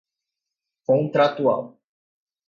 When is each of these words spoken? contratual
contratual 0.87 1.61